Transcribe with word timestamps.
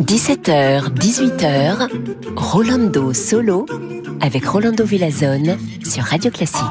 17h, 0.00 0.90
18h, 0.94 1.88
Rolando 2.34 3.12
Solo 3.12 3.66
avec 4.20 4.44
Rolando 4.46 4.84
Villazone 4.84 5.56
sur 5.84 6.02
Radio 6.02 6.32
Classique. 6.32 6.64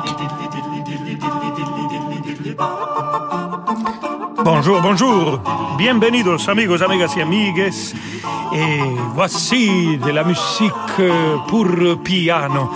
Bonjour, 4.44 4.82
bonjour. 4.82 5.42
Bienvenidos 5.78 6.50
amigos, 6.50 6.82
amigas 6.82 7.16
y 7.16 7.22
amigues. 7.22 7.94
Et 8.54 8.80
voici 9.16 9.98
de 9.98 10.12
la 10.12 10.26
musique 10.26 10.74
pour 11.48 11.68
piano 12.04 12.70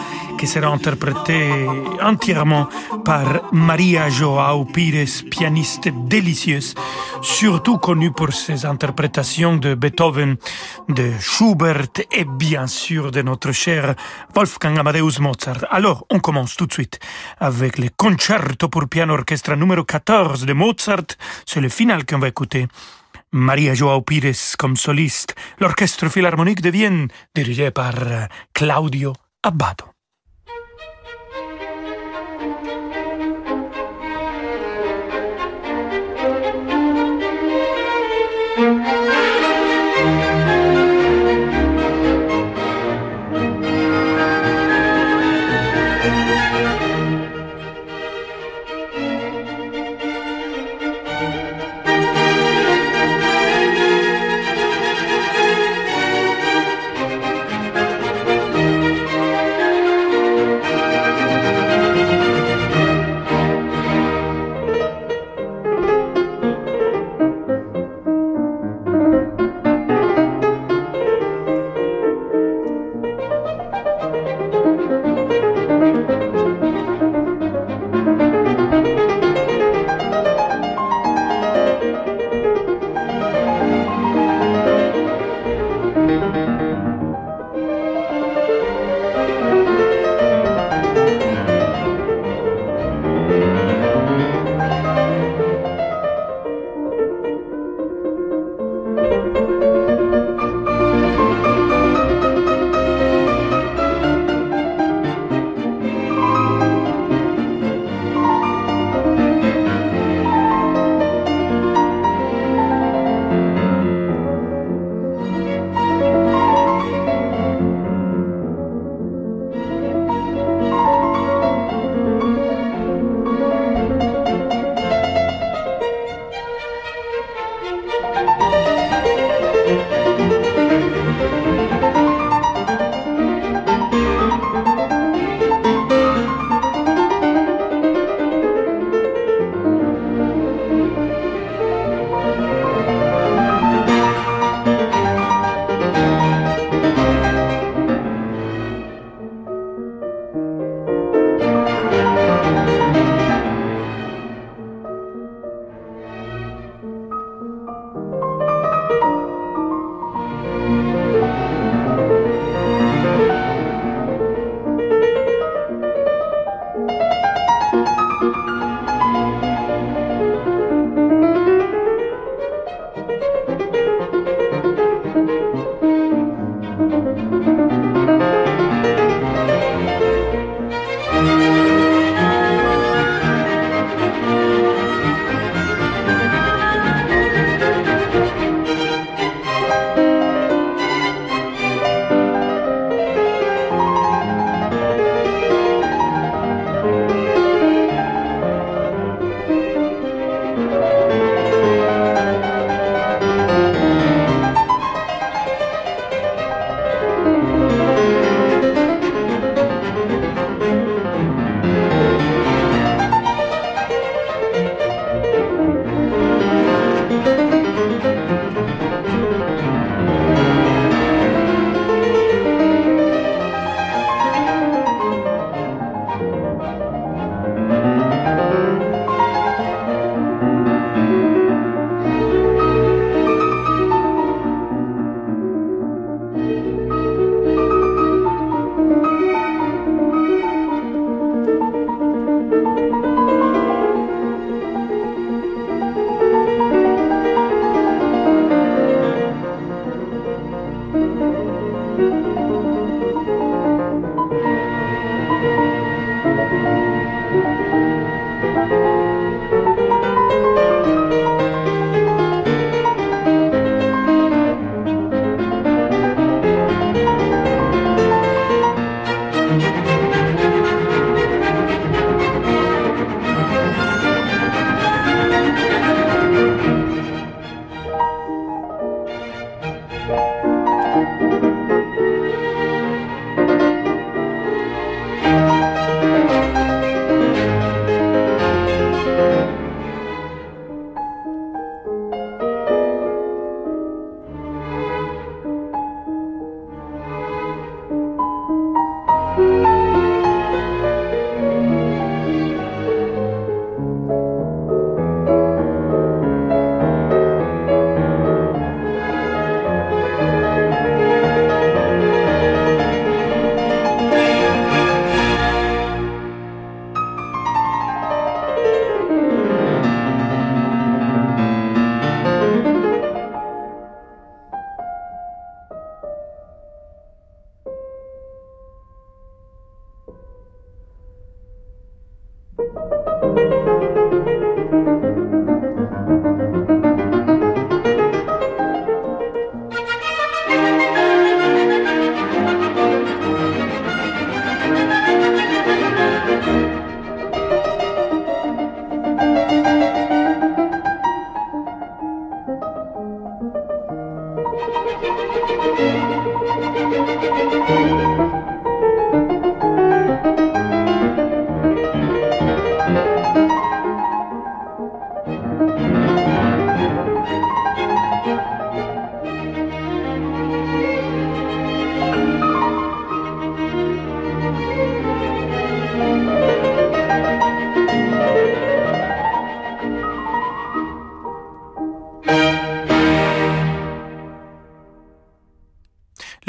sera 0.48 0.68
interprétée 0.68 1.68
entièrement 2.02 2.68
par 3.04 3.54
Maria 3.54 4.10
Joao 4.10 4.66
Pires, 4.66 5.24
pianiste 5.30 5.90
délicieuse, 6.08 6.76
surtout 7.22 7.78
connue 7.78 8.12
pour 8.12 8.34
ses 8.34 8.66
interprétations 8.66 9.58
de 9.58 9.76
Beethoven, 9.76 10.36
de 10.90 11.12
Schubert 11.20 11.88
et 12.12 12.26
bien 12.26 12.68
sûr 12.68 13.12
de 13.12 13.22
notre 13.22 13.52
cher 13.52 13.96
Wolfgang 14.34 14.78
Amadeus 14.78 15.20
Mozart. 15.20 15.66
Alors, 15.70 16.06
on 16.10 16.20
commence 16.20 16.56
tout 16.56 16.66
de 16.66 16.74
suite 16.74 17.00
avec 17.40 17.78
le 17.78 17.90
concerto 17.96 18.70
pour 18.70 18.88
piano 18.88 19.14
orchestre 19.14 19.56
numéro 19.56 19.84
14 19.84 20.46
de 20.46 20.54
Mozart. 20.54 21.18
C'est 21.46 21.62
le 21.62 21.70
final 21.70 22.06
qu'on 22.06 22.20
va 22.20 22.28
écouter. 22.28 22.68
Maria 23.32 23.74
Joao 23.74 24.02
Pires 24.02 24.56
comme 24.58 24.78
soliste, 24.78 25.36
l'orchestre 25.60 26.10
philharmonique 26.10 26.62
de 26.62 26.70
Vienne, 26.70 27.08
dirigé 27.34 27.72
par 27.72 27.94
Claudio 28.54 29.14
Abbado. 29.44 29.95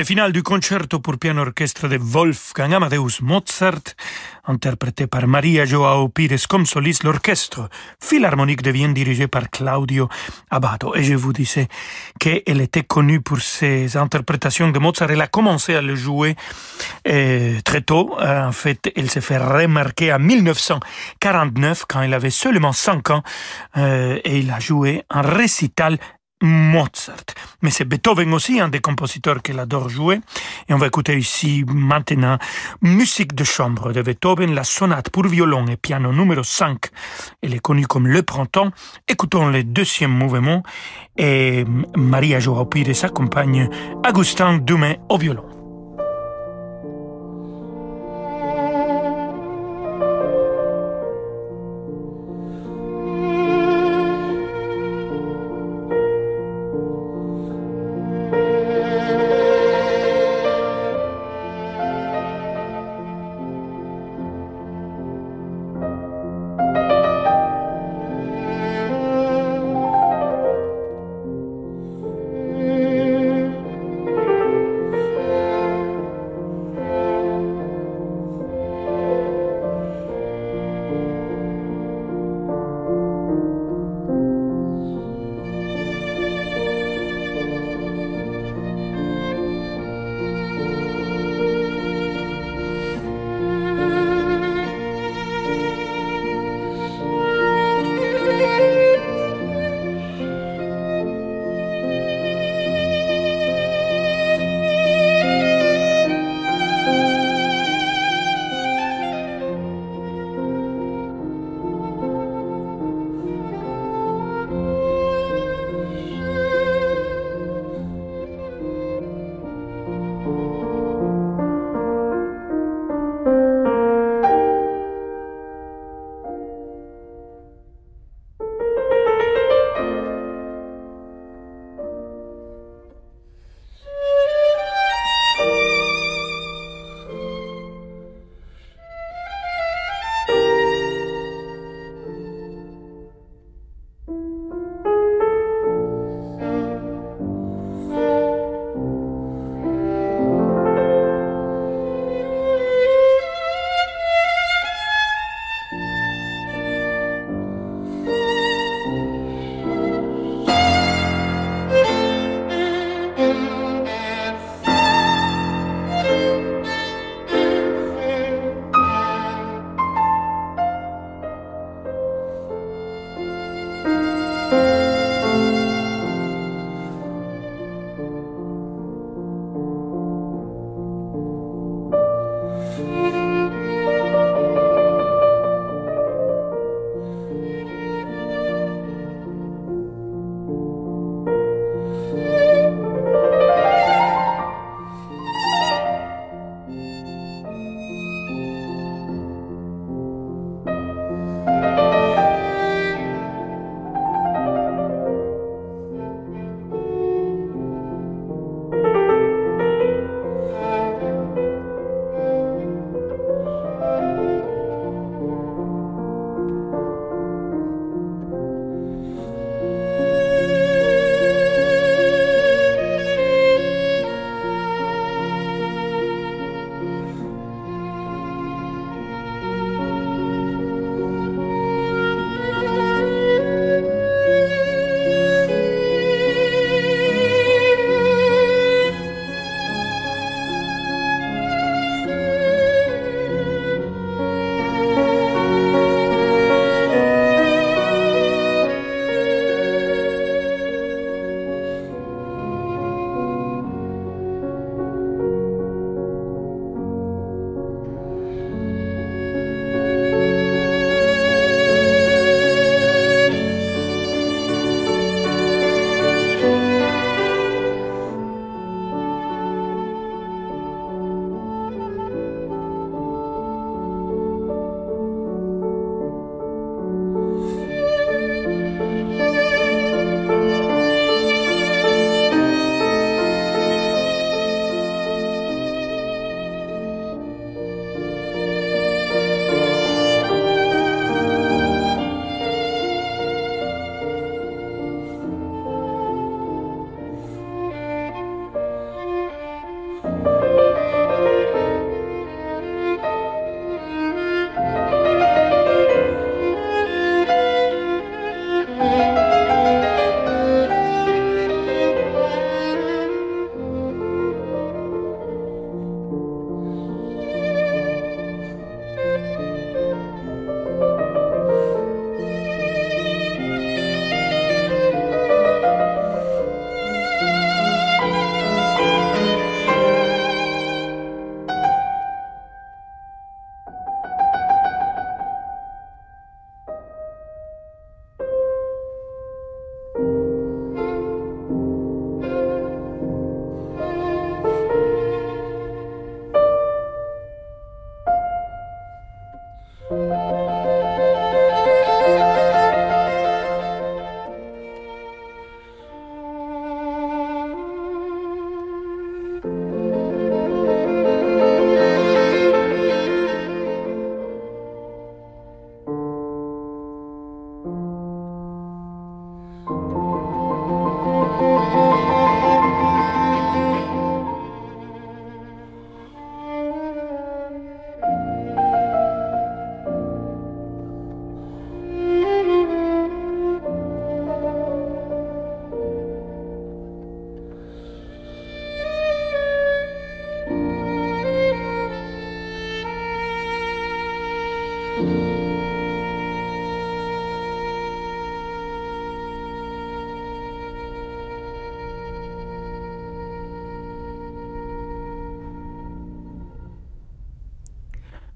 Le 0.07 0.09
final 0.09 0.31
du 0.31 0.45
concerto 0.45 1.01
pour 1.01 1.19
piano 1.19 1.43
orchestre 1.43 1.89
de 1.89 1.99
Wolfgang 1.99 2.75
Amadeus 2.75 3.23
Mozart, 3.23 3.97
interprété 4.45 5.09
par 5.09 5.27
Maria 5.27 5.65
Joao 5.65 6.09
Pires 6.09 6.47
comme 6.49 6.65
soliste, 6.65 7.03
l'orchestre 7.03 7.69
philharmonique 8.01 8.63
devient 8.63 8.93
dirigé 8.93 9.27
par 9.27 9.51
Claudio 9.51 10.09
Abbado. 10.49 10.95
Et 10.95 11.03
je 11.03 11.15
vous 11.15 11.33
disais 11.33 11.67
qu'elle 12.21 12.61
était 12.61 12.85
connue 12.85 13.21
pour 13.21 13.41
ses 13.41 13.97
interprétations 13.97 14.71
de 14.71 14.79
Mozart. 14.79 15.11
Elle 15.11 15.23
a 15.23 15.27
commencé 15.27 15.75
à 15.75 15.83
le 15.83 15.97
jouer 15.97 16.37
euh, 17.09 17.59
très 17.65 17.81
tôt. 17.81 18.17
En 18.21 18.53
fait, 18.53 18.93
elle 18.95 19.11
s'est 19.11 19.21
fait 19.21 19.39
remarquer 19.39 20.13
en 20.13 20.21
1949 20.21 21.85
quand 21.89 22.03
elle 22.03 22.15
avait 22.15 22.31
seulement 22.31 22.73
5 22.73 23.11
ans 23.11 23.25
euh, 23.77 24.21
et 24.23 24.39
il 24.39 24.53
a 24.53 24.61
joué 24.61 25.03
un 25.11 25.23
récital 25.23 25.99
Mozart. 26.43 27.25
Mais 27.63 27.71
c'est 27.71 27.85
Beethoven 27.85 28.33
aussi, 28.35 28.61
un 28.61 28.69
des 28.69 28.81
compositeurs 28.81 29.41
qu'elle 29.43 29.59
adore 29.59 29.89
jouer. 29.89 30.21
Et 30.69 30.75
on 30.75 30.79
va 30.79 30.87
écouter 30.87 31.17
ici 31.17 31.65
maintenant 31.67 32.39
musique 32.83 33.35
de 33.35 33.45
chambre 33.45 33.93
de 33.93 34.03
Beethoven, 34.03 34.55
la 34.55 34.65
sonate 34.65 35.11
pour 35.11 35.27
violon 35.27 35.67
et 35.67 35.77
piano 35.77 36.13
numéro 36.13 36.43
5. 36.43 36.79
Elle 37.43 37.55
est 37.55 37.61
connue 37.61 37.87
comme 37.87 38.07
Le 38.07 38.23
Printemps. 38.23 38.71
Écoutons 39.09 39.49
le 39.49 39.65
deuxième 39.65 40.13
mouvement 40.13 40.63
et 41.17 41.65
Maria 41.97 42.39
Joao 42.39 42.67
Pires 42.67 43.05
accompagne 43.05 43.69
Augustin 44.07 44.59
Dumais 44.59 45.01
au 45.09 45.17
violon. 45.17 45.56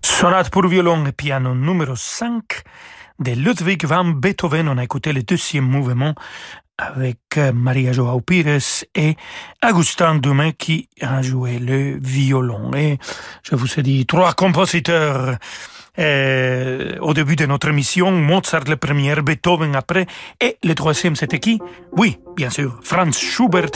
Sonate 0.02 0.50
pour 0.50 0.66
violon 0.66 1.06
et 1.06 1.12
piano 1.12 1.54
numéro 1.54 1.96
5 1.96 2.42
de 3.20 3.32
Ludwig 3.32 3.86
van 3.86 4.04
Beethoven. 4.04 4.68
On 4.68 4.76
a 4.76 4.84
écouté 4.84 5.14
le 5.14 5.22
deuxième 5.22 5.64
mouvement 5.64 6.14
avec 6.76 7.20
euh, 7.38 7.52
Maria 7.54 7.92
Joao 7.92 8.20
Pires 8.20 8.84
et 8.94 9.16
Augustin 9.66 10.16
Dumet 10.16 10.52
qui 10.52 10.90
a 11.00 11.22
joué 11.22 11.58
le 11.58 11.98
violon. 11.98 12.74
Et 12.74 12.98
je 13.44 13.54
vous 13.54 13.80
ai 13.80 13.82
dit 13.82 14.04
trois 14.04 14.34
compositeurs 14.34 15.38
euh, 16.00 16.96
au 17.00 17.14
début 17.14 17.36
de 17.36 17.46
notre 17.46 17.68
émission, 17.68 18.10
Mozart 18.10 18.64
le 18.66 18.76
premier, 18.76 19.14
Beethoven 19.16 19.76
après, 19.76 20.06
et 20.40 20.56
le 20.64 20.74
troisième 20.74 21.16
c'était 21.16 21.38
qui? 21.38 21.60
Oui, 21.96 22.18
bien 22.36 22.50
sûr, 22.50 22.78
Franz 22.82 23.18
Schubert. 23.18 23.70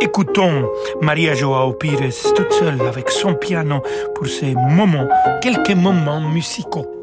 Écoutons 0.00 0.68
Maria 1.00 1.34
Joao 1.34 1.72
Pires 1.72 2.12
toute 2.34 2.52
seule 2.52 2.80
avec 2.82 3.10
son 3.10 3.34
piano 3.34 3.82
pour 4.14 4.26
ces 4.26 4.54
moments, 4.54 5.08
quelques 5.40 5.70
moments 5.70 6.20
musicaux. 6.20 6.97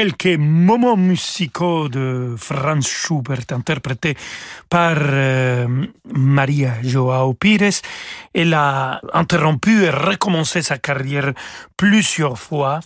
Quelques 0.00 0.38
moments 0.38 0.96
musicaux 0.96 1.90
de 1.90 2.34
Franz 2.38 2.88
Schubert 2.88 3.44
interprétés 3.50 4.16
par 4.70 4.96
euh, 4.98 5.66
Maria 6.10 6.72
Joao 6.82 7.34
Pires. 7.34 7.82
Elle 8.32 8.54
a 8.54 9.02
interrompu 9.12 9.82
et 9.82 9.90
recommencé 9.90 10.62
sa 10.62 10.78
carrière 10.78 11.34
plusieurs 11.76 12.38
fois. 12.38 12.80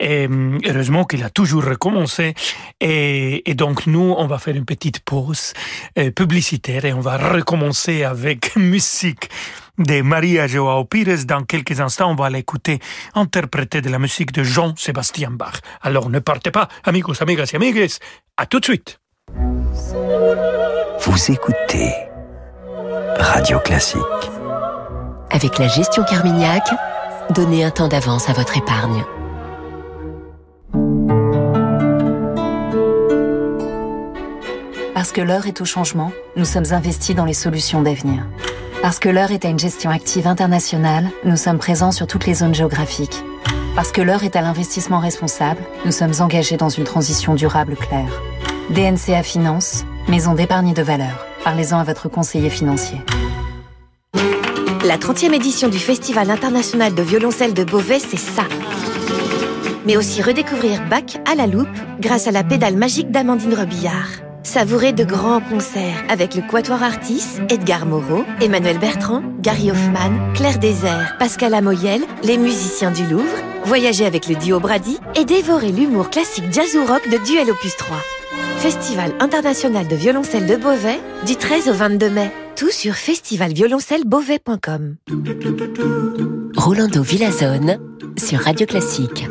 Et 0.00 0.28
heureusement 0.66 1.04
qu'il 1.04 1.22
a 1.22 1.30
toujours 1.30 1.64
recommencé. 1.64 2.34
Et, 2.80 3.48
et, 3.48 3.54
donc 3.54 3.86
nous, 3.86 4.16
on 4.18 4.26
va 4.26 4.38
faire 4.38 4.56
une 4.56 4.64
petite 4.64 4.98
pause 4.98 5.52
euh, 5.98 6.10
publicitaire 6.10 6.84
et 6.84 6.92
on 6.92 7.00
va 7.00 7.16
recommencer 7.16 8.02
avec 8.02 8.56
musique 8.74 9.30
de 9.78 10.02
Maria 10.02 10.46
Joao 10.46 10.84
Pires. 10.84 11.24
Dans 11.26 11.42
quelques 11.42 11.80
instants, 11.80 12.10
on 12.10 12.14
va 12.14 12.30
l'écouter 12.30 12.80
interpréter 13.14 13.80
de 13.80 13.88
la 13.88 13.98
musique 13.98 14.32
de 14.32 14.42
Jean-Sébastien 14.42 15.30
Bach. 15.30 15.60
Alors 15.82 16.10
ne 16.10 16.18
partez 16.18 16.50
pas, 16.50 16.68
amigos, 16.84 17.22
amigas 17.22 17.50
et 17.52 17.56
amigues. 17.56 17.88
À 18.36 18.46
tout 18.46 18.60
de 18.60 18.64
suite. 18.64 19.00
Vous 21.00 21.32
écoutez 21.32 21.92
Radio 23.18 23.58
Classique. 23.60 24.02
Avec 25.30 25.58
la 25.58 25.68
gestion 25.68 26.04
Carmignac, 26.04 26.64
donnez 27.30 27.64
un 27.64 27.70
temps 27.70 27.88
d'avance 27.88 28.28
à 28.28 28.32
votre 28.32 28.56
épargne. 28.56 29.04
Parce 35.06 35.14
que 35.14 35.20
l'heure 35.20 35.46
est 35.46 35.60
au 35.60 35.64
changement, 35.64 36.10
nous 36.34 36.44
sommes 36.44 36.72
investis 36.72 37.14
dans 37.14 37.24
les 37.24 37.32
solutions 37.32 37.80
d'avenir. 37.80 38.26
Parce 38.82 38.98
que 38.98 39.08
l'heure 39.08 39.30
est 39.30 39.44
à 39.44 39.48
une 39.48 39.58
gestion 39.58 39.88
active 39.88 40.26
internationale, 40.26 41.08
nous 41.24 41.36
sommes 41.36 41.58
présents 41.58 41.92
sur 41.92 42.08
toutes 42.08 42.26
les 42.26 42.34
zones 42.34 42.56
géographiques. 42.56 43.22
Parce 43.76 43.92
que 43.92 44.02
l'heure 44.02 44.24
est 44.24 44.34
à 44.34 44.40
l'investissement 44.40 44.98
responsable, 44.98 45.62
nous 45.84 45.92
sommes 45.92 46.14
engagés 46.18 46.56
dans 46.56 46.70
une 46.70 46.82
transition 46.82 47.36
durable 47.36 47.76
claire. 47.76 48.20
DNCA 48.70 49.22
Finance, 49.22 49.84
maison 50.08 50.34
d'épargne 50.34 50.74
de 50.74 50.82
valeur. 50.82 51.24
Parlez-en 51.44 51.78
à 51.78 51.84
votre 51.84 52.08
conseiller 52.08 52.50
financier. 52.50 53.00
La 54.84 54.98
30e 54.98 55.34
édition 55.34 55.68
du 55.68 55.78
Festival 55.78 56.32
international 56.32 56.96
de 56.96 57.02
violoncelle 57.02 57.54
de 57.54 57.62
Beauvais, 57.62 58.00
c'est 58.00 58.18
ça. 58.18 58.42
Mais 59.86 59.96
aussi 59.96 60.20
redécouvrir 60.20 60.82
Bach 60.90 61.16
à 61.30 61.36
la 61.36 61.46
loupe 61.46 61.68
grâce 62.00 62.26
à 62.26 62.32
la 62.32 62.42
pédale 62.42 62.74
magique 62.74 63.12
d'Amandine 63.12 63.54
Robillard. 63.54 64.25
Savourez 64.46 64.92
de 64.92 65.02
grands 65.02 65.40
concerts 65.40 66.04
avec 66.08 66.36
le 66.36 66.40
Quatuor 66.40 66.80
Artis, 66.80 67.24
Edgar 67.50 67.84
Moreau, 67.84 68.24
Emmanuel 68.40 68.78
Bertrand, 68.78 69.24
Gary 69.40 69.72
Hoffman, 69.72 70.32
Claire 70.34 70.60
Désert, 70.60 71.16
Pascal 71.18 71.52
Amoyel, 71.52 72.02
les 72.22 72.38
musiciens 72.38 72.92
du 72.92 73.04
Louvre, 73.06 73.26
voyager 73.64 74.06
avec 74.06 74.28
le 74.28 74.36
duo 74.36 74.60
Brady 74.60 75.00
et 75.16 75.24
dévorer 75.24 75.72
l'humour 75.72 76.10
classique 76.10 76.44
jazz 76.52 76.76
ou 76.76 76.86
rock 76.86 77.02
de 77.10 77.16
Duel 77.26 77.50
Opus 77.50 77.76
3. 77.76 77.96
Festival 78.58 79.12
international 79.18 79.88
de 79.88 79.96
violoncelle 79.96 80.46
de 80.46 80.54
Beauvais 80.54 81.00
du 81.26 81.34
13 81.34 81.68
au 81.68 81.72
22 81.72 82.08
mai. 82.08 82.30
Tout 82.54 82.70
sur 82.70 82.94
festivalvioloncellebeauvais.com. 82.94 84.94
Rolando 86.56 87.02
Villazone 87.02 87.80
sur 88.16 88.38
Radio 88.38 88.64
Classique. 88.64 89.26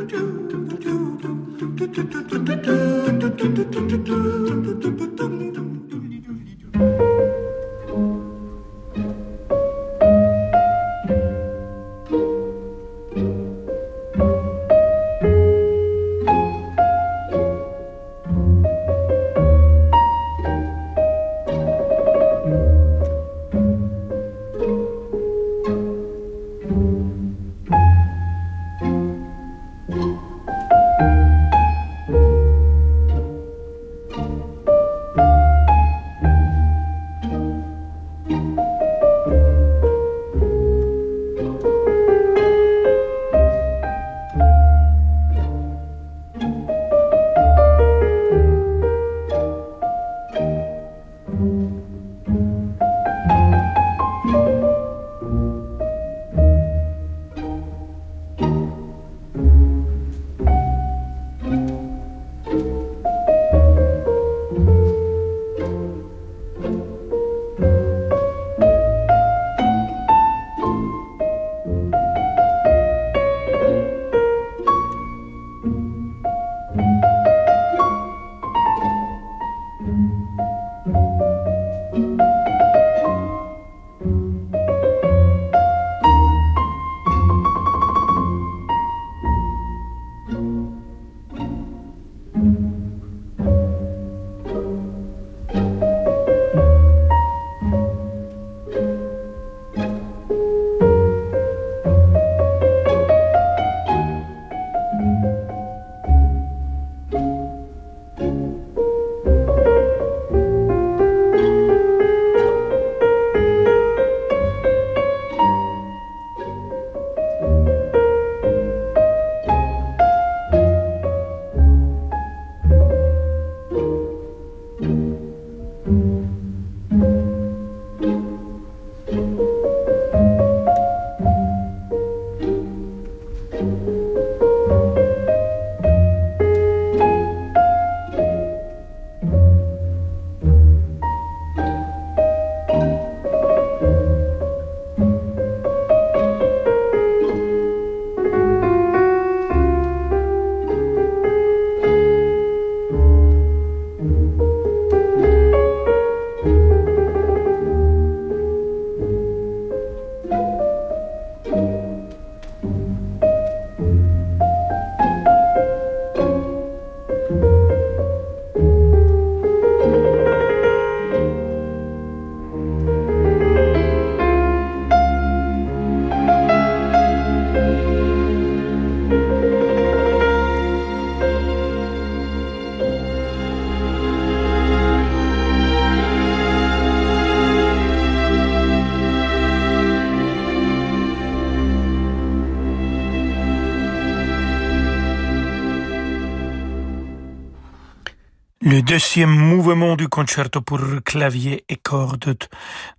Deuxième 198.95 199.35
mouvement 199.35 199.97
du 199.97 200.07
concerto 200.07 200.61
pour 200.61 200.79
clavier 201.03 201.65
et 201.67 201.75
cordes 201.75 202.37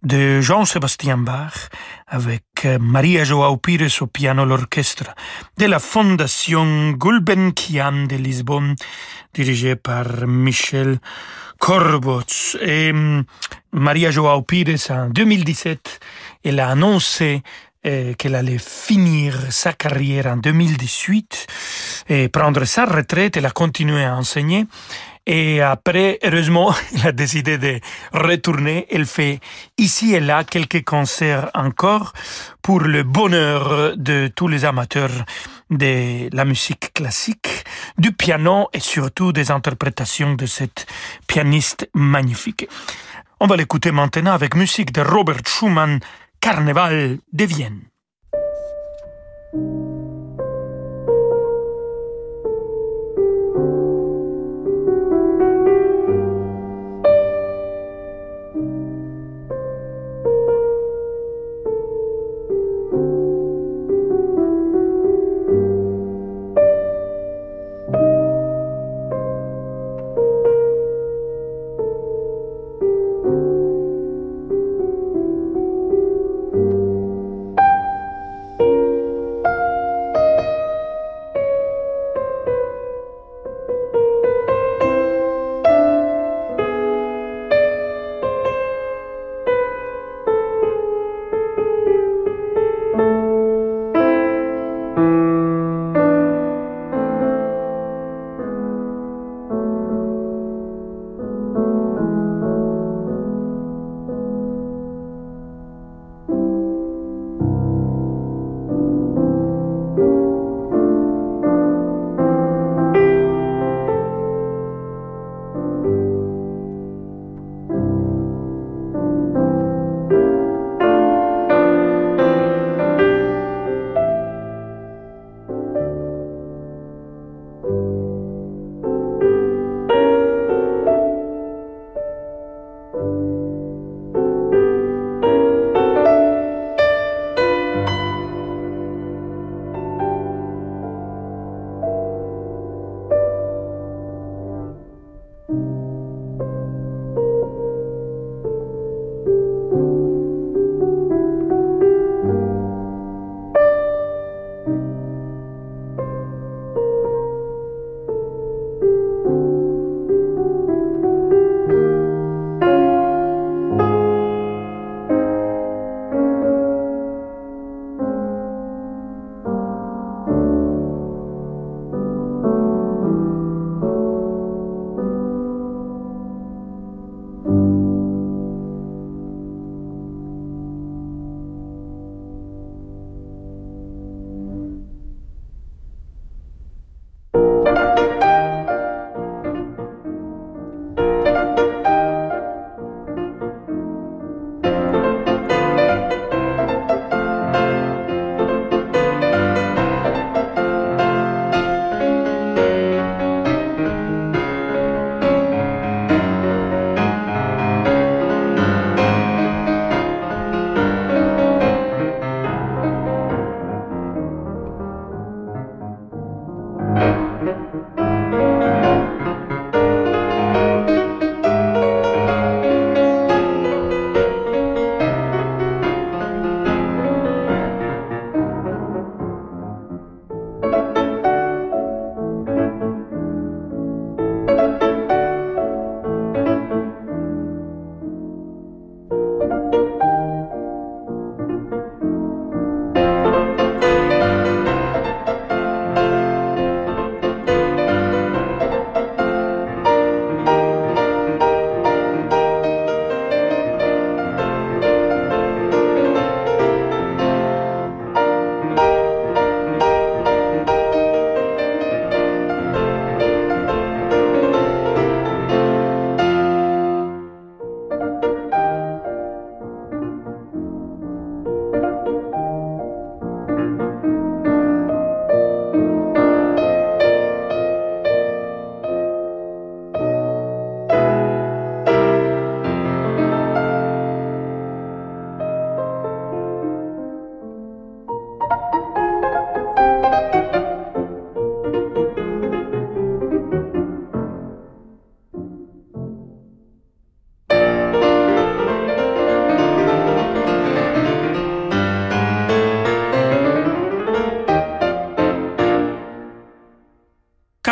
de 0.03 0.43
Jean-Sébastien 0.43 1.17
Bach 1.17 1.71
avec 2.07 2.69
Maria 2.79 3.25
Joao 3.25 3.57
Pires 3.57 4.03
au 4.03 4.07
piano 4.07 4.45
l'orchestre 4.45 5.15
de 5.57 5.65
la 5.65 5.79
Fondation 5.79 6.91
Gulbenkian 6.91 8.09
de 8.09 8.17
Lisbonne 8.17 8.75
dirigée 9.33 9.75
par 9.75 10.27
Michel 10.27 10.99
Corbots. 11.59 12.59
Et 12.61 12.91
hum, 12.91 13.25
Maria 13.73 14.11
Joao 14.11 14.43
Pires 14.43 14.91
en 14.91 15.09
2017, 15.09 16.01
elle 16.45 16.61
a 16.61 16.69
annoncé 16.69 17.43
euh, 17.87 18.15
qu'elle 18.15 18.35
allait 18.35 18.59
finir 18.59 19.39
sa 19.51 19.73
carrière 19.73 20.27
en 20.27 20.37
2018 20.37 21.47
et 22.09 22.29
prendre 22.29 22.65
sa 22.65 22.85
retraite. 22.85 23.37
Elle 23.37 23.47
a 23.47 23.51
continué 23.51 24.05
à 24.05 24.17
enseigner 24.17 24.67
et 25.27 25.61
après, 25.61 26.19
heureusement, 26.23 26.73
elle 26.95 27.09
a 27.09 27.12
décidé 27.12 27.59
de 27.59 27.81
retourner. 28.12 28.87
Elle 28.91 29.07
fait 29.07 29.41
ici 29.77 30.15
et 30.15 30.21
là 30.21 30.45
quelques 30.45 30.85
concerts 30.85 31.51
encore 31.55 32.12
pour 32.62 32.81
le 32.81 33.03
bonheur 33.03 33.97
de 33.97 34.29
tous 34.29 34.47
les 34.47 34.65
amateurs 34.65 35.25
de 35.71 36.29
la 36.35 36.45
musique 36.45 36.93
classique, 36.95 37.65
du 37.99 38.12
piano 38.12 38.69
et 38.73 38.81
surtout 38.81 39.33
des 39.33 39.51
interprétations 39.51 40.35
de 40.35 40.47
cette 40.47 40.87
pianiste 41.27 41.89
magnifique. 41.93 42.69
On 43.41 43.49
va 43.49 43.57
l'écouter 43.57 43.91
maintenant 43.91 44.33
avec 44.33 44.55
musique 44.55 44.93
de 44.93 45.01
Robert 45.01 45.41
Schumann, 45.45 45.99
Carnaval 46.41 47.19
de 47.33 47.45
Vienne. 47.45 47.83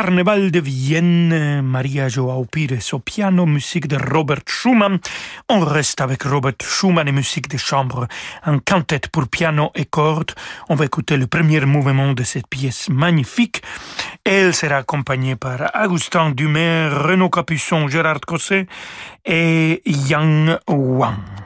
Carnaval 0.05 0.51
de 0.51 0.61
Vienne, 0.61 1.63
Maria 1.63 2.09
Joao 2.09 2.45
Pires 2.45 2.93
au 2.93 2.99
piano, 2.99 3.47
musique 3.47 3.89
de 3.89 3.97
Robert 3.97 4.43
Schumann. 4.47 4.99
On 5.49 5.61
reste 5.61 6.03
avec 6.03 6.25
Robert 6.25 6.61
Schumann 6.63 7.09
et 7.09 7.13
musique 7.13 7.49
de 7.49 7.57
chambre, 7.57 8.07
un 8.45 8.59
quintet 8.59 9.01
pour 9.11 9.29
piano 9.29 9.71
et 9.75 9.87
cordes. 9.87 10.33
On 10.69 10.75
va 10.75 10.85
écouter 10.85 11.17
le 11.17 11.27
premier 11.27 11.65
mouvement 11.65 12.13
de 12.13 12.23
cette 12.23 12.49
pièce 12.49 12.91
magnifique. 12.91 13.63
Elle 14.25 14.53
sera 14.53 14.77
accompagnée 14.77 15.37
par 15.37 15.71
Augustin 15.83 16.33
Dumer, 16.33 16.91
Renaud 16.93 17.31
Capuçon, 17.31 17.89
Gérard 17.89 18.21
Cosset 18.21 18.67
et 19.25 19.81
Yang 19.87 20.59
Wang. 20.69 21.44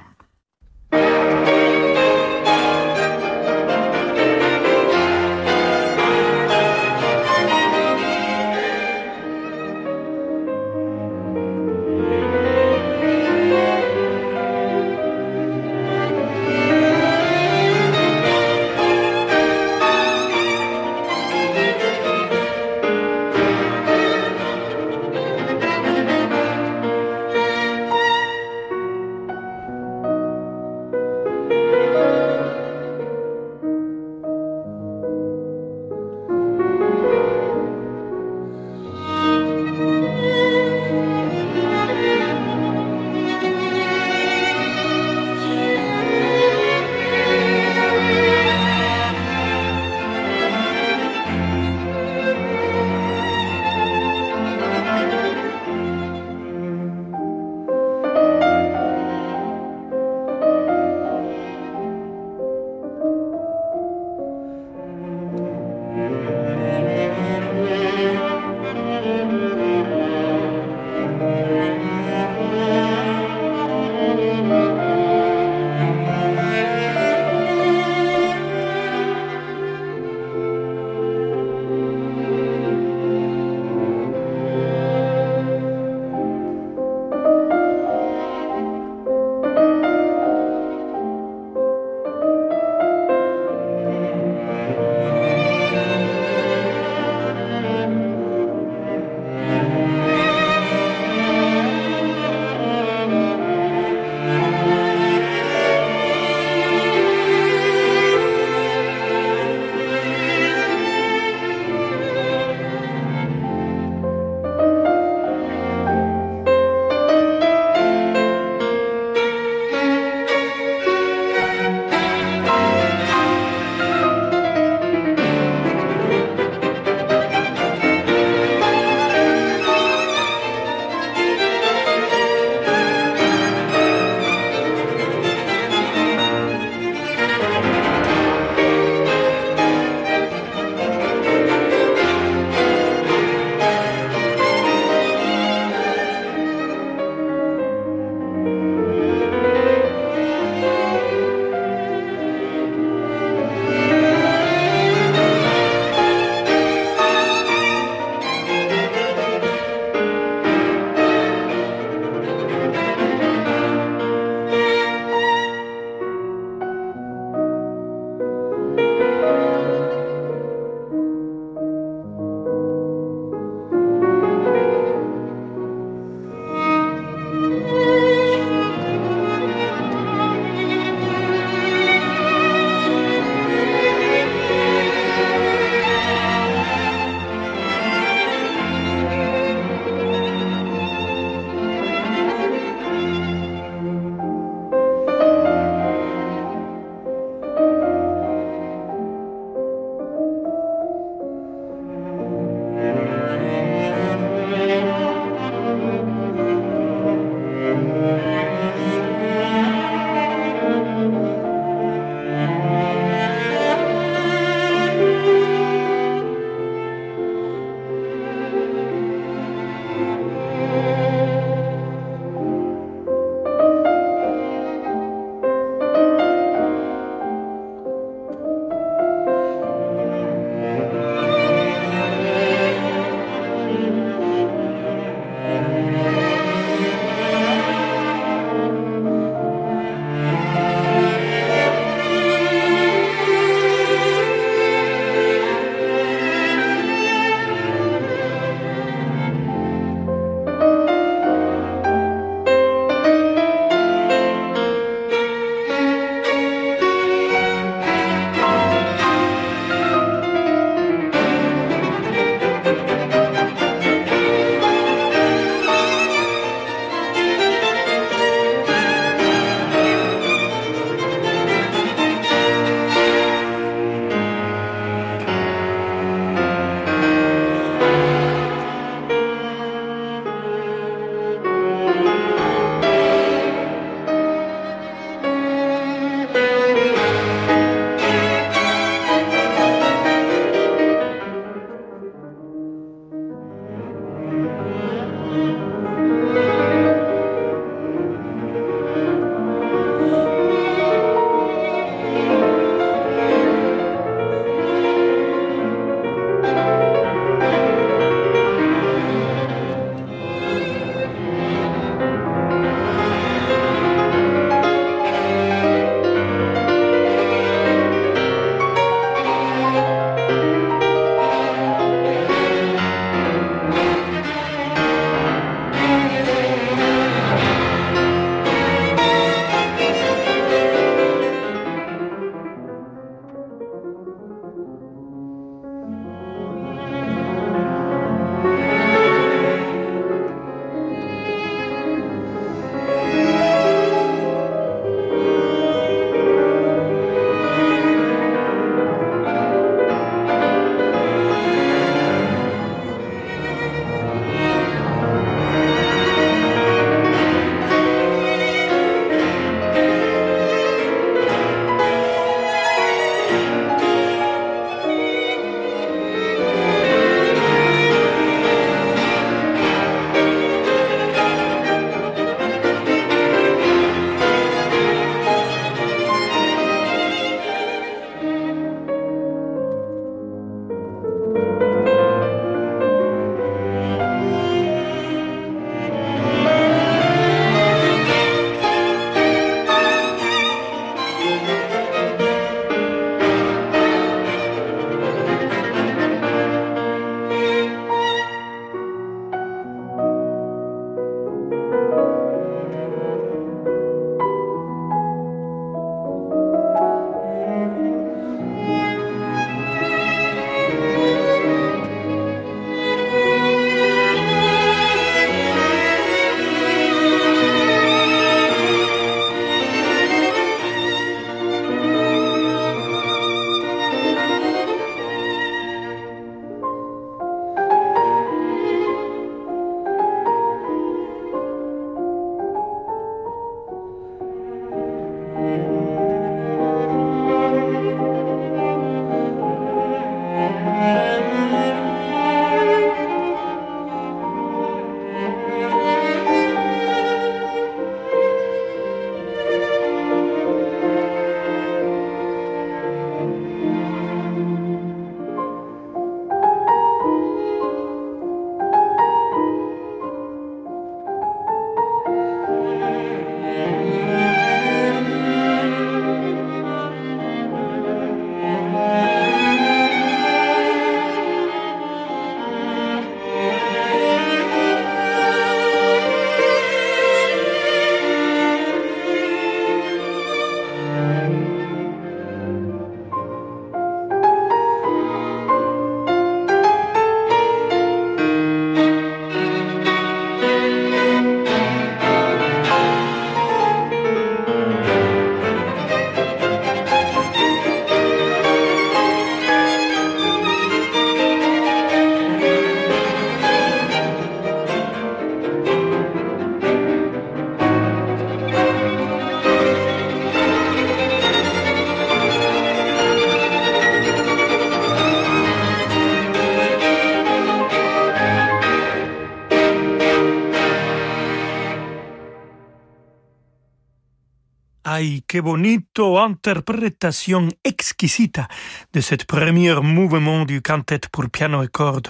Ay, 524.98 525.22
qué 525.28 525.40
bonito 525.40 526.18
interprétation 526.18 527.46
exquisita 527.62 528.48
de 528.92 529.00
cette 529.00 529.26
premier 529.26 529.76
mouvement 529.80 530.44
du 530.44 530.60
cantet 530.60 531.02
pour 531.12 531.30
piano 531.30 531.62
et 531.62 531.68
cordes 531.68 532.08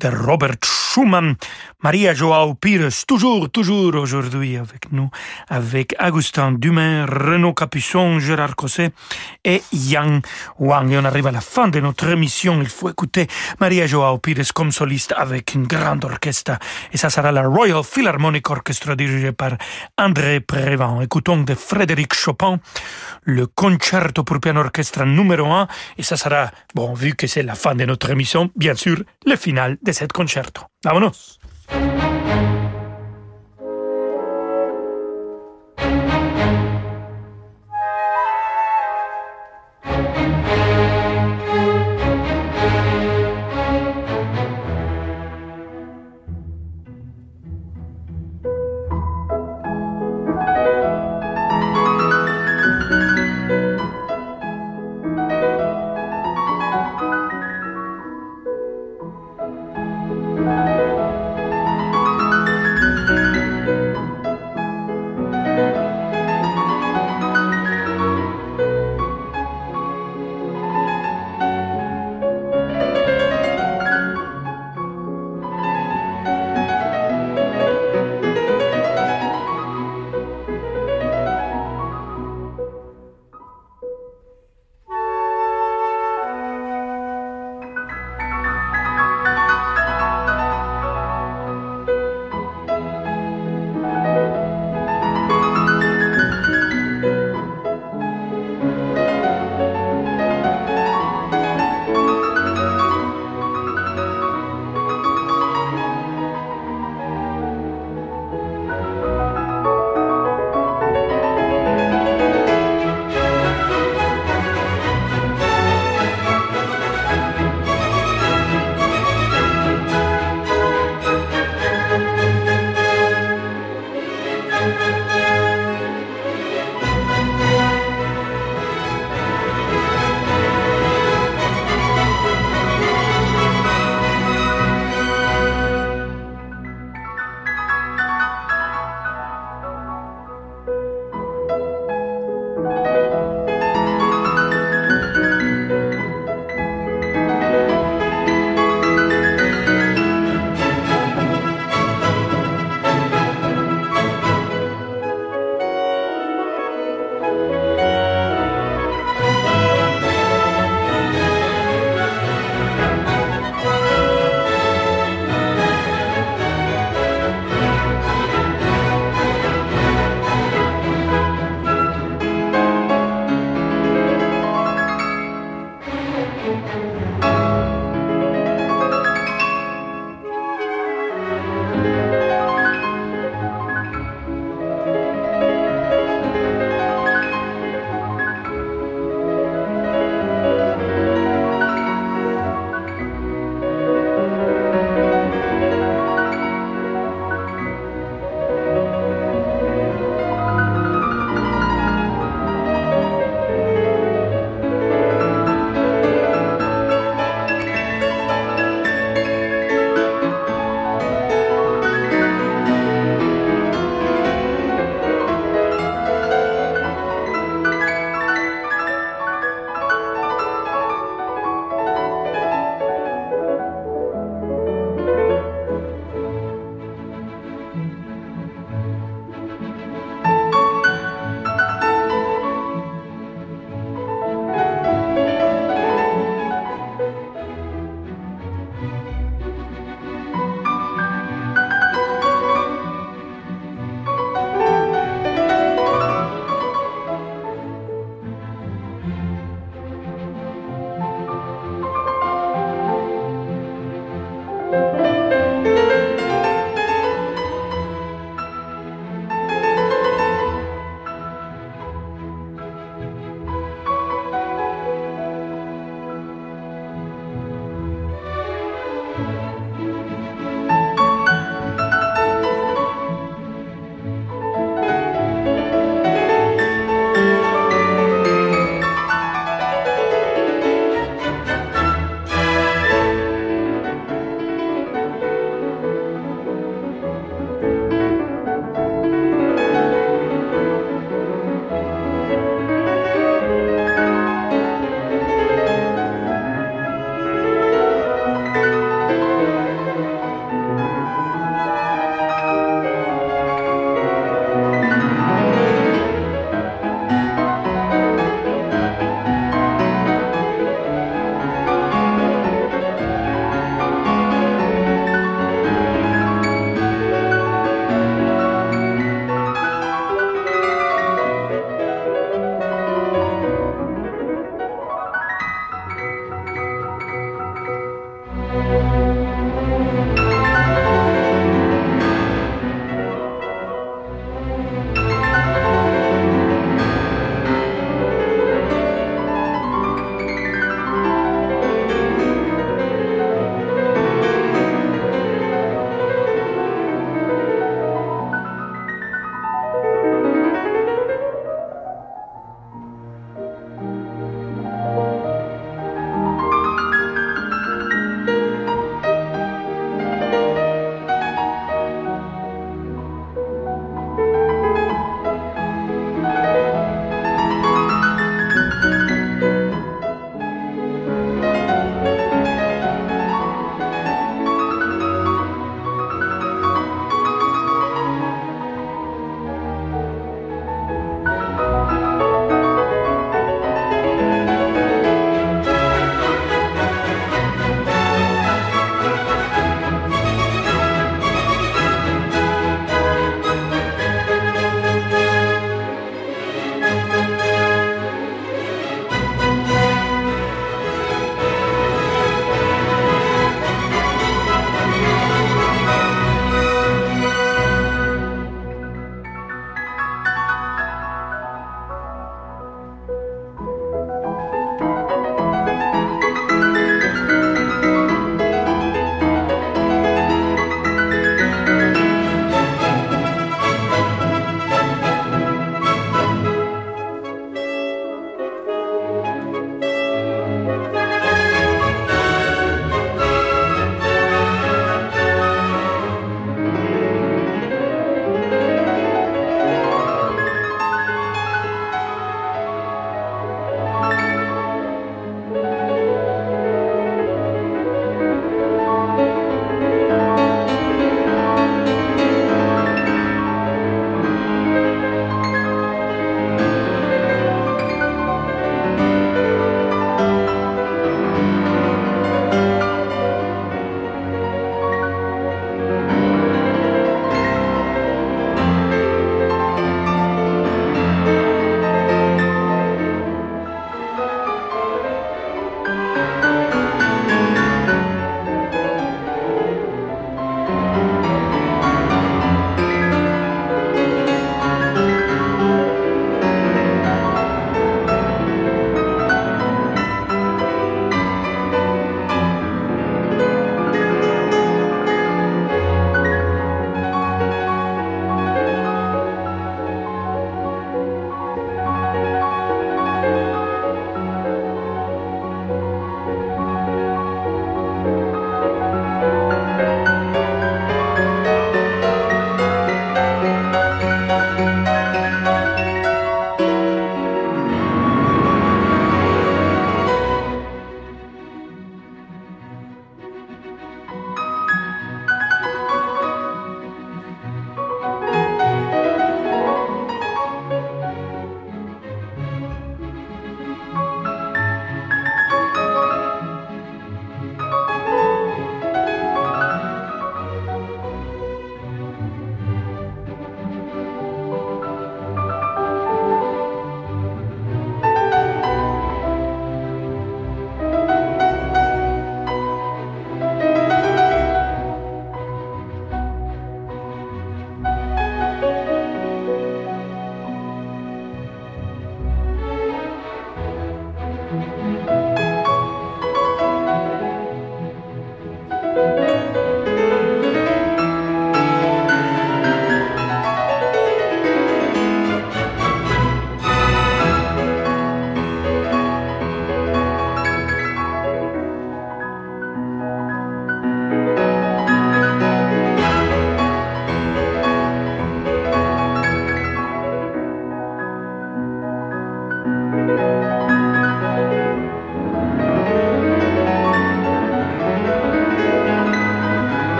de 0.00 0.08
Robert 0.08 0.56
Schumann. 0.64 1.36
Maria 1.82 2.12
Joao 2.12 2.54
Pires, 2.54 3.06
toujours, 3.06 3.48
toujours 3.50 3.94
aujourd'hui 3.94 4.56
avec 4.56 4.92
nous, 4.92 5.08
avec 5.48 5.94
Augustin 5.98 6.52
Dumain, 6.52 7.06
Renaud 7.06 7.54
Capuçon, 7.54 8.18
Gérard 8.18 8.54
Cosset 8.54 8.90
et 9.44 9.62
Yang 9.72 10.26
Wang. 10.58 10.90
Et 10.90 10.98
on 10.98 11.04
arrive 11.04 11.28
à 11.28 11.32
la 11.32 11.40
fin 11.40 11.68
de 11.68 11.80
notre 11.80 12.08
émission. 12.08 12.60
Il 12.60 12.68
faut 12.68 12.90
écouter 12.90 13.28
Maria 13.60 13.86
Joao 13.86 14.18
Pires 14.18 14.52
comme 14.54 14.72
soliste 14.72 15.14
avec 15.16 15.54
une 15.54 15.66
grande 15.66 16.04
orchestre. 16.04 16.58
Et 16.92 16.98
ça 16.98 17.08
sera 17.08 17.32
la 17.32 17.46
Royal 17.46 17.82
Philharmonic 17.82 18.50
Orchestra 18.50 18.94
dirigée 18.94 19.32
par 19.32 19.52
André 19.96 20.40
Prévent. 20.40 21.00
Écoutons 21.02 21.42
de 21.42 21.54
Frédéric 21.54 22.12
Chopin 22.12 22.58
le 23.24 23.46
concerto 23.46 24.24
pour 24.24 24.40
piano 24.40 24.60
orchestre 24.60 25.04
numéro 25.04 25.50
1. 25.50 25.66
Et 25.98 26.02
ça 26.02 26.16
sera, 26.16 26.50
bon, 26.74 26.92
vu 26.92 27.14
que 27.14 27.26
c'est 27.26 27.42
la 27.42 27.54
fin 27.54 27.74
de 27.74 27.84
notre 27.84 28.10
émission, 28.10 28.50
bien 28.56 28.74
sûr, 28.74 29.02
le 29.24 29.36
final 29.36 29.78
de 29.82 29.89
cette 29.92 30.12
concerto. 30.12 30.62
Vámonos! 30.84 31.38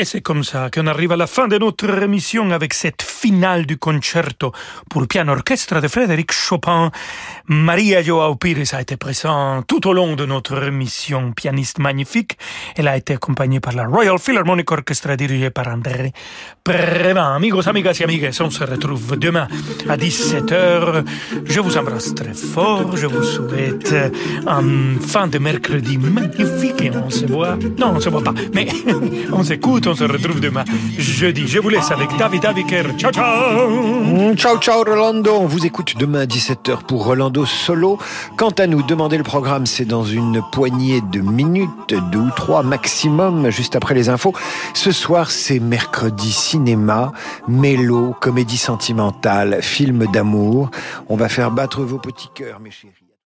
Et 0.00 0.04
c'est 0.04 0.20
comme 0.20 0.44
ça 0.44 0.70
qu'on 0.70 0.86
arrive 0.86 1.10
à 1.10 1.16
la 1.16 1.26
fin 1.26 1.48
de 1.48 1.58
notre 1.58 2.02
émission 2.04 2.52
avec 2.52 2.72
cette 2.72 3.02
finale 3.18 3.66
du 3.66 3.78
concerto 3.78 4.52
pour 4.88 5.06
piano 5.08 5.32
orchestre 5.32 5.80
de 5.80 5.88
Frédéric 5.88 6.32
Chopin. 6.32 6.90
Maria 7.48 8.02
Joao 8.02 8.36
Pires 8.36 8.74
a 8.74 8.80
été 8.80 8.96
présente 8.96 9.66
tout 9.66 9.88
au 9.88 9.92
long 9.92 10.14
de 10.14 10.24
notre 10.24 10.62
émission, 10.68 11.32
pianiste 11.32 11.78
magnifique. 11.78 12.38
Elle 12.76 12.88
a 12.88 12.96
été 12.96 13.14
accompagnée 13.14 13.60
par 13.60 13.74
la 13.74 13.86
Royal 13.86 14.18
Philharmonic 14.18 14.70
Orchestra 14.70 15.16
dirigée 15.16 15.50
par 15.50 15.66
André 15.68 16.12
Previn. 16.62 17.34
Amigos, 17.34 17.68
amigas 17.68 17.98
et 18.00 18.04
amigues, 18.04 18.30
on 18.40 18.50
se 18.50 18.64
retrouve 18.64 19.16
demain 19.16 19.48
à 19.88 19.96
17h. 19.96 21.04
Je 21.44 21.60
vous 21.60 21.76
embrasse 21.76 22.14
très 22.14 22.34
fort. 22.34 22.96
Je 22.96 23.06
vous 23.06 23.24
souhaite 23.24 23.94
un 24.46 25.00
fin 25.00 25.26
de 25.26 25.38
mercredi 25.38 25.98
magnifique 25.98 26.80
et 26.82 26.90
on 26.90 27.10
se 27.10 27.26
voit. 27.26 27.56
Non, 27.78 27.94
on 27.96 28.00
se 28.00 28.10
voit 28.10 28.22
pas, 28.22 28.34
mais 28.54 28.68
on 29.32 29.42
s'écoute 29.42 29.86
on 29.86 29.94
se 29.94 30.04
retrouve 30.04 30.40
demain 30.40 30.64
jeudi. 30.98 31.46
Je 31.46 31.58
vous 31.58 31.68
laisse 31.68 31.90
avec 31.90 32.16
David 32.16 32.44
Aviker. 32.44 32.84
Ciao, 32.98 33.07
ciao 33.12 33.68
mm, 33.68 34.36
Ciao, 34.36 34.58
ciao, 34.58 34.84
Rolando. 34.84 35.34
On 35.34 35.46
vous 35.46 35.66
écoute 35.66 35.94
demain 35.98 36.20
à 36.20 36.26
17h 36.26 36.82
pour 36.86 37.04
Rolando 37.04 37.44
Solo. 37.46 37.98
Quant 38.36 38.50
à 38.50 38.66
nous, 38.66 38.82
demander 38.82 39.16
le 39.16 39.24
programme, 39.24 39.66
c'est 39.66 39.84
dans 39.84 40.04
une 40.04 40.42
poignée 40.52 41.00
de 41.00 41.20
minutes, 41.20 41.94
deux 42.10 42.18
ou 42.18 42.30
trois 42.30 42.62
maximum, 42.62 43.50
juste 43.50 43.76
après 43.76 43.94
les 43.94 44.08
infos. 44.08 44.34
Ce 44.74 44.92
soir, 44.92 45.30
c'est 45.30 45.60
mercredi 45.60 46.32
cinéma, 46.32 47.12
mélo, 47.46 48.14
comédie 48.20 48.58
sentimentale, 48.58 49.62
film 49.62 50.06
d'amour. 50.12 50.70
On 51.08 51.16
va 51.16 51.28
faire 51.28 51.50
battre 51.50 51.82
vos 51.82 51.98
petits 51.98 52.30
cœurs, 52.34 52.60
mes 52.60 52.70
chéris. 52.70 52.97